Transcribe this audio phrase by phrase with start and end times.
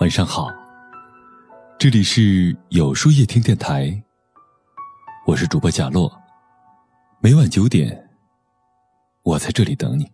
[0.00, 0.52] 晚上好，
[1.78, 4.02] 这里是有书夜听电台，
[5.24, 6.12] 我是主播贾洛，
[7.20, 8.10] 每晚九点，
[9.22, 10.10] 我在这里等你。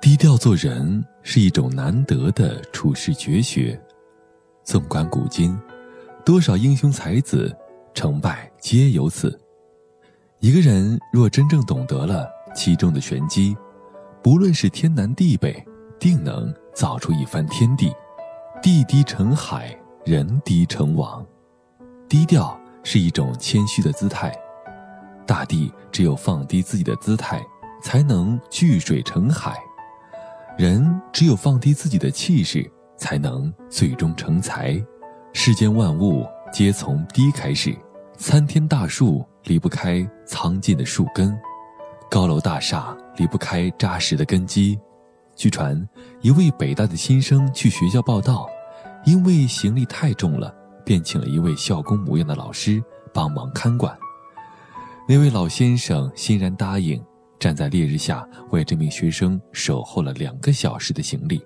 [0.00, 3.78] 低调做人是一种难得的处世绝学，
[4.62, 5.58] 纵观古今，
[6.24, 7.54] 多少英雄才子
[7.92, 9.36] 成败皆由此。
[10.38, 13.56] 一个人若真正懂得了其中的玄机。
[14.24, 15.62] 不论是天南地北，
[16.00, 17.92] 定能造出一番天地。
[18.62, 21.22] 地低成海，人低成王。
[22.08, 24.34] 低调是一种谦虚的姿态。
[25.26, 27.38] 大地只有放低自己的姿态，
[27.82, 29.52] 才能聚水成海；
[30.56, 34.82] 人只有放低自己的气势，才能最终成才。
[35.34, 37.76] 世间万物皆从低开始，
[38.16, 41.38] 参天大树离不开苍劲的树根。
[42.10, 44.78] 高楼大厦离不开扎实的根基。
[45.36, 45.88] 据传，
[46.20, 48.48] 一位北大的新生去学校报道，
[49.04, 53.96] 因为行李太重了，便请了一位校工模样的老师帮忙看管。
[55.08, 57.04] 那位老先生欣然答应，
[57.38, 61.44] 站在烈日下为这名学生守候了两个小时的行李。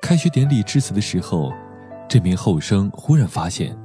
[0.00, 1.52] 开学典礼致辞的时候，
[2.08, 3.78] 这名后生忽然发现，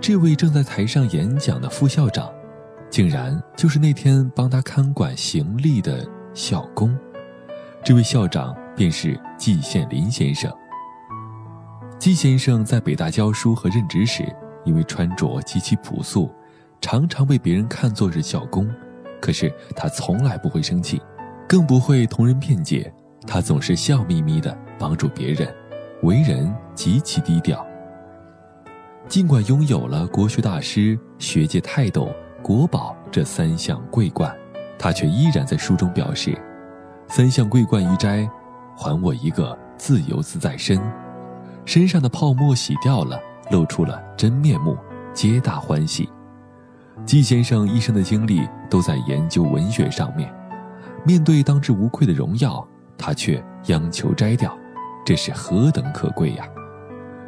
[0.00, 2.35] 这位正在台上演讲的副校长。
[2.88, 6.96] 竟然就是那天帮他看管行李的校工，
[7.84, 10.50] 这位校长便是季羡林先生。
[11.98, 14.24] 季先生在北大教书和任职时，
[14.64, 16.30] 因为穿着极其朴素，
[16.80, 18.70] 常常被别人看作是校工。
[19.20, 21.00] 可是他从来不会生气，
[21.48, 22.92] 更不会同人辩解，
[23.26, 25.52] 他总是笑眯眯地帮助别人，
[26.02, 27.66] 为人极其低调。
[29.08, 32.10] 尽管拥有了国学大师、学界泰斗。
[32.46, 34.32] 国宝这三项桂冠，
[34.78, 36.40] 他却依然在书中表示
[37.10, 38.24] ：“三项桂冠一摘，
[38.76, 40.80] 还我一个自由自在身。”
[41.66, 44.78] 身上的泡沫洗掉了，露出了真面目，
[45.12, 46.08] 皆大欢喜。
[47.04, 50.32] 季先生一生的精力都在研究文学上面，
[51.04, 52.64] 面对当之无愧的荣耀，
[52.96, 54.56] 他却央求摘掉，
[55.04, 56.46] 这是何等可贵呀！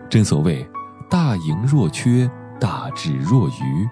[0.09, 0.64] 正所谓
[1.10, 3.88] “大盈若缺，大智若愚”。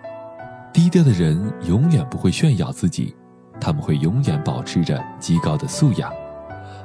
[0.76, 3.16] 低调的人永远不会炫耀自己，
[3.58, 6.12] 他们会永远保持着极高的素养。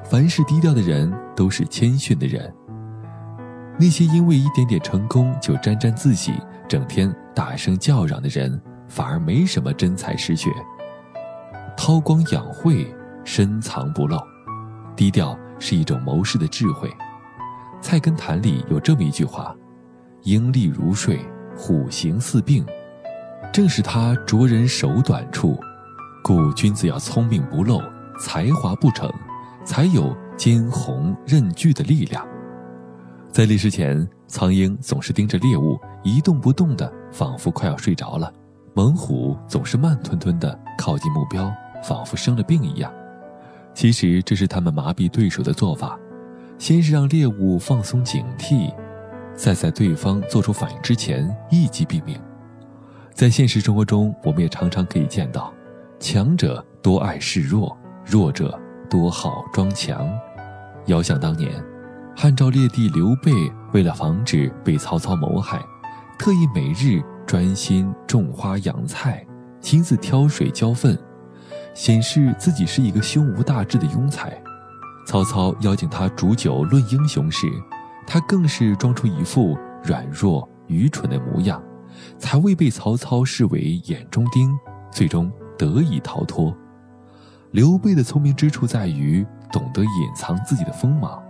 [0.06, 2.50] 凡是低调的人，都是谦逊的人。
[3.78, 6.32] 那些因为一点点成功就沾沾自喜、
[6.70, 10.50] 整天大声叫嚷的人，反而没什么真才实学。
[11.76, 12.88] 韬光养晦，
[13.26, 14.18] 深藏不露，
[14.96, 16.88] 低调是一种谋事的智慧。
[17.82, 19.54] 《菜根谭》里有这么一句话
[20.24, 21.20] ：“鹰立如睡，
[21.58, 22.66] 虎行似病。”
[23.52, 25.60] 正是他着人手短处，
[26.24, 27.82] 故君子要聪明不露，
[28.18, 29.12] 才华不逞，
[29.66, 32.26] 才有兼鸿任巨的力量。
[33.30, 38.32] 在猎食前，苍鹰总是盯着猎物，一动不动的，仿佛快要睡着了；
[38.74, 41.52] 猛虎总是慢吞吞的靠近目标，
[41.84, 42.90] 仿佛生了病一样。
[43.74, 46.00] 其实这是他们麻痹对手的做法，
[46.58, 48.74] 先是让猎物放松警惕，
[49.36, 52.18] 再在对方做出反应之前一击毙命。
[53.14, 55.54] 在现实生活中，我们也常常可以见到，
[56.00, 60.10] 强者多爱示弱，弱者多好装强。
[60.88, 61.52] 遥想当年，
[62.16, 63.32] 汉昭烈帝刘备
[63.74, 65.62] 为了防止被曹操谋害，
[66.18, 69.24] 特意每日专心种花养菜，
[69.60, 70.98] 亲自挑水浇粪，
[71.76, 74.36] 显示自己是一个胸无大志的庸才。
[75.06, 77.46] 曹操邀请他煮酒论英雄时，
[78.08, 81.62] 他更是装出一副软弱愚蠢的模样。
[82.18, 84.58] 才未被曹操视为眼中钉，
[84.92, 86.56] 最终得以逃脱。
[87.52, 91.22] 刘备的聪明之处在于懂得隐藏自己的锋芒，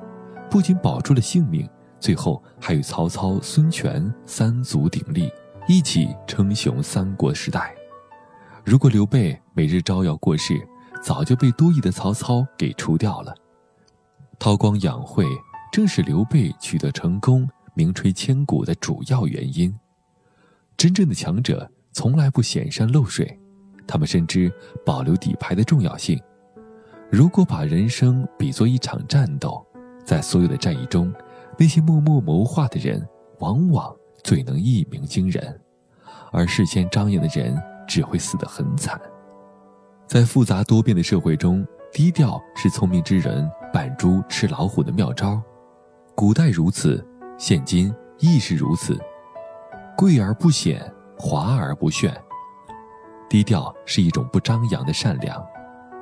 [0.50, 1.68] 不仅保住了性命，
[2.00, 5.32] 最后还与曹操、孙权三足鼎立，
[5.68, 7.74] 一起称雄三国时代。
[8.64, 10.62] 如果刘备每日招摇过市，
[11.02, 13.34] 早就被多疑的曹操给除掉了。
[14.38, 15.26] 韬光养晦
[15.72, 19.74] 正是刘备取得成功、名垂千古的主要原因。
[20.78, 23.40] 真正的强者从来不显山露水，
[23.88, 24.52] 他们深知
[24.86, 26.20] 保留底牌的重要性。
[27.12, 29.66] 如果把人生比作一场战斗，
[30.06, 31.14] 在所有的战役中，
[31.58, 33.06] 那些默默谋划的人
[33.40, 35.60] 往往最能一鸣惊人，
[36.32, 39.00] 而事先张扬的人只会死得很惨。
[40.08, 45.42] 在复杂多变的社会中，低调是聪明之人扮猪吃老虎的妙招。
[46.16, 47.06] 古代如此，
[47.38, 48.98] 现今亦是如此。
[50.02, 52.12] 贵而不显，华而不炫。
[53.30, 55.40] 低调是一种不张扬的善良。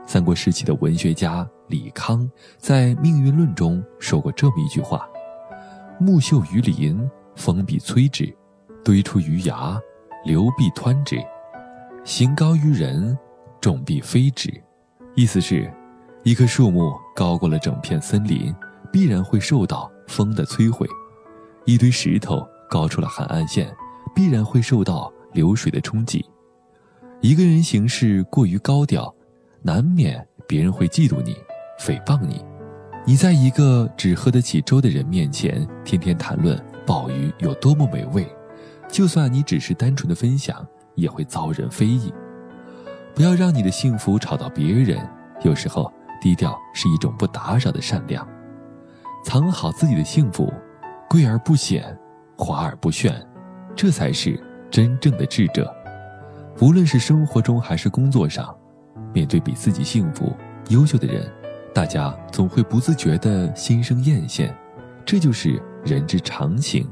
[0.05, 2.25] 三国时期的文学家李康
[2.57, 5.05] 在《命运论》中说过这么一句话
[5.99, 8.33] ：“木秀于林，风必摧之；
[8.85, 9.77] 堆出于崖，
[10.23, 11.17] 流必湍之；
[12.05, 13.19] 行高于人，
[13.59, 14.49] 众必非之。”
[15.13, 15.69] 意思是，
[16.23, 18.55] 一棵树木高过了整片森林，
[18.93, 20.87] 必然会受到风的摧毁；
[21.65, 23.69] 一堆石头高出了海岸线，
[24.15, 26.25] 必然会受到流水的冲击。
[27.21, 29.13] 一个人行事过于高调。
[29.61, 31.35] 难免别人会嫉妒你，
[31.77, 32.41] 诽谤你。
[33.05, 38.25] 你在一个只喝得起粥的人面前，天天谈论鲍鱼有多么美味，
[38.87, 40.65] 就算你只是单纯的分享，
[40.95, 42.13] 也会遭人非议。
[43.13, 44.97] 不要让你的幸福吵到别人。
[45.43, 45.91] 有时候，
[46.21, 48.25] 低调是一种不打扰的善良。
[49.25, 50.49] 藏好自己的幸福，
[51.09, 51.99] 贵而不显，
[52.37, 53.13] 华而不炫，
[53.75, 54.39] 这才是
[54.69, 55.73] 真正的智者。
[56.61, 58.55] 无论是生活中还是工作上。
[59.13, 60.31] 面对比自己幸福、
[60.67, 61.27] 优秀的人，
[61.73, 64.53] 大家总会不自觉地心生艳羡，
[65.03, 66.87] 这就是人之常情。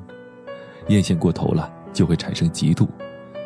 [0.88, 2.88] 艳羡过头了，就会产生嫉妒，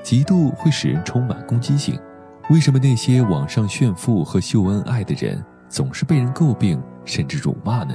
[0.03, 1.99] 嫉妒会使人充满攻击性。
[2.49, 7.93] 为什么那些网上炫富和秀恩爱的人总是被人诟病甚至辱骂呢？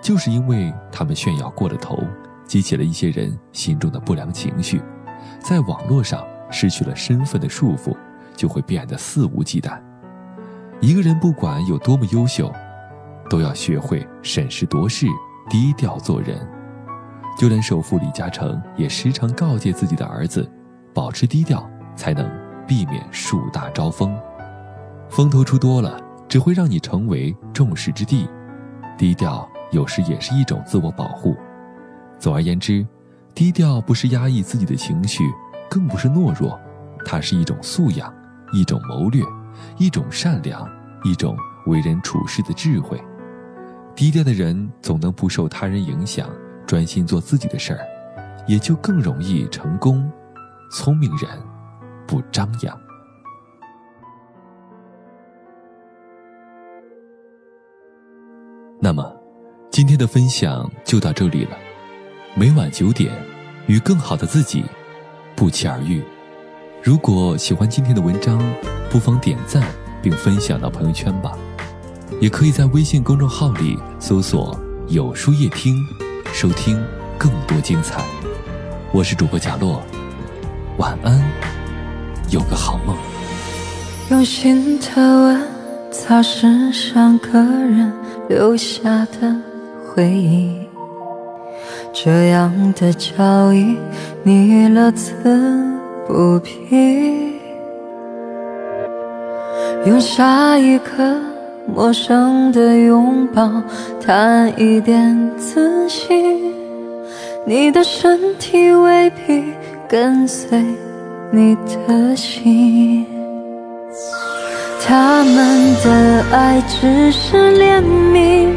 [0.00, 1.98] 就是因为他们炫耀过了头，
[2.46, 4.80] 激起了一些人心中的不良情绪，
[5.40, 7.96] 在网络上失去了身份的束缚，
[8.36, 9.80] 就会变得肆无忌惮。
[10.80, 12.52] 一个人不管有多么优秀，
[13.28, 15.06] 都要学会审时度势、
[15.48, 16.38] 低调做人。
[17.38, 20.48] 就连首富李嘉诚也时常告诫自己的儿子，
[20.94, 22.30] 保持低调，才能
[22.66, 24.16] 避免树大招风。
[25.10, 28.28] 风头出多了，只会让你成为众矢之的。
[28.96, 31.36] 低调有时也是一种自我保护。
[32.18, 32.86] 总而言之，
[33.34, 35.24] 低调不是压抑自己的情绪，
[35.70, 36.58] 更不是懦弱，
[37.04, 38.12] 它是一种素养，
[38.52, 39.22] 一种谋略。
[39.78, 40.68] 一种善良，
[41.02, 41.34] 一种
[41.64, 43.02] 为人处事的智慧。
[43.94, 46.28] 低调的人总能不受他人影响，
[46.66, 47.80] 专心做自己的事儿，
[48.46, 50.12] 也就更容易成功。
[50.70, 51.30] 聪明人
[52.06, 52.78] 不张扬。
[58.78, 59.10] 那么，
[59.70, 61.56] 今天的分享就到这里了。
[62.38, 63.10] 每晚九点，
[63.66, 64.62] 与更好的自己
[65.34, 66.02] 不期而遇。
[66.82, 68.38] 如果喜欢今天的文章，
[68.90, 69.66] 不妨点赞
[70.02, 71.32] 并分享到朋友圈吧。
[72.20, 74.54] 也可以在微信公众号里搜索
[74.88, 75.82] “有书夜听”，
[76.30, 76.78] 收听
[77.16, 78.04] 更多精彩。
[78.92, 79.82] 我是主播贾洛，
[80.76, 81.18] 晚安，
[82.28, 82.94] 有个好梦。
[84.10, 85.42] 用心的吻
[85.90, 87.90] 擦拭上个人
[88.28, 89.34] 留下的
[89.88, 90.54] 回忆，
[92.04, 93.76] 这样的交易，
[94.22, 95.14] 你乐此。
[96.06, 97.32] 不疲
[99.84, 101.02] 用下一刻
[101.66, 103.50] 陌生的拥抱
[104.00, 106.54] 谈一点自信，
[107.44, 109.42] 你的身体未必
[109.88, 110.64] 跟随
[111.32, 111.56] 你
[111.88, 113.04] 的心，
[114.86, 118.54] 他们的爱只是怜悯，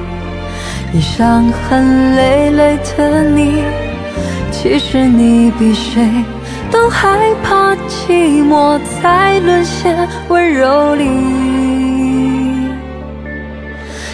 [0.94, 3.64] 已伤痕累累的你，
[4.52, 6.08] 其实你比谁。
[6.72, 11.04] 都害怕寂寞在沦陷温柔里，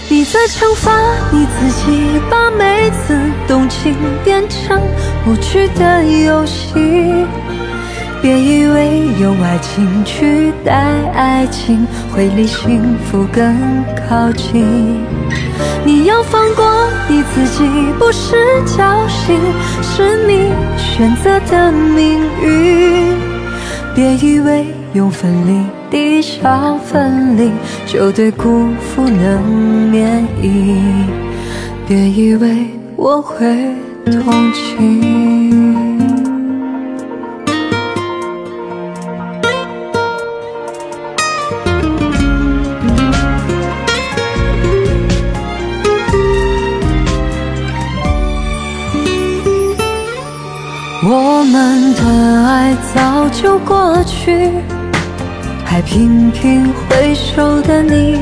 [0.08, 0.92] 你在惩罚
[1.32, 4.82] 你自己，把每次动情变成
[5.28, 7.26] 无趣的游戏。
[8.22, 10.74] 别以为用爱情取代
[11.14, 15.04] 爱情，会离幸福更靠近。
[15.86, 16.66] 你要放过
[17.08, 17.64] 你自己，
[18.00, 18.36] 不是
[18.66, 19.40] 侥幸，
[19.82, 23.16] 是你选择的命运。
[23.94, 27.52] 别以为用分离抵消分离，
[27.86, 29.42] 就对辜负能
[29.90, 30.76] 免疫。
[31.88, 33.46] 别以为我会
[34.06, 35.65] 同情。
[55.96, 58.20] 频频回首的你，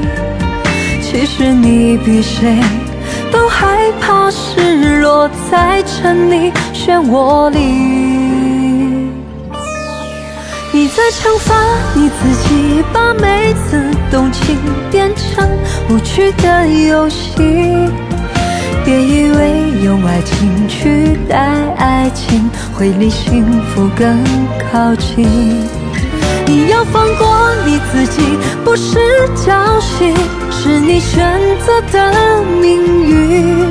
[1.01, 2.55] 其实你比谁
[3.31, 7.57] 都害怕失落在沉溺漩涡里。
[10.71, 11.55] 你在惩罚
[11.95, 14.55] 你自己，把每次动情
[14.91, 15.49] 变成
[15.89, 17.41] 无趣的游戏。
[18.85, 21.39] 别以为用爱情取代
[21.77, 24.23] 爱情，会离幸福更
[24.71, 25.82] 靠近。
[26.91, 27.27] 放过
[27.65, 28.21] 你自己，
[28.63, 28.99] 不是
[29.35, 30.15] 侥幸，
[30.51, 33.65] 是你选择的命运。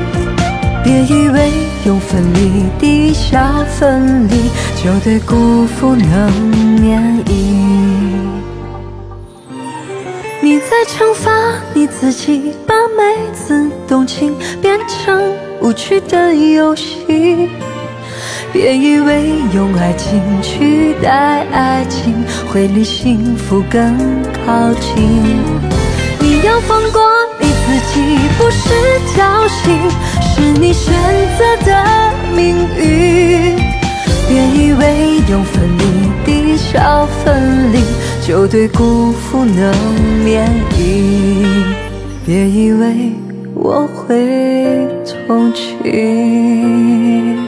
[0.85, 1.51] 别以为
[1.87, 3.39] 用分离抵消
[3.79, 4.51] 分离，
[4.83, 6.33] 就对辜负能
[6.81, 7.63] 免疫。
[10.41, 11.31] 你在惩罚
[11.73, 17.49] 你自己，把每次动情变成无趣的游戏。
[18.53, 22.15] 别以为用爱情取代爱情，
[22.47, 23.97] 会离幸福更
[24.45, 24.93] 靠近。
[26.21, 27.01] 你要放过
[27.41, 28.75] 你自己，不是
[29.17, 29.75] 侥幸，
[30.21, 30.93] 是你选
[31.39, 31.71] 择的
[32.37, 33.57] 命运。
[34.29, 35.85] 别以为用分离
[36.25, 37.79] 抵消分离，
[38.27, 39.75] 就对辜负能
[40.23, 40.47] 免
[40.79, 41.47] 疫。
[42.25, 43.13] 别以为
[43.55, 44.87] 我会
[45.27, 47.42] 同情。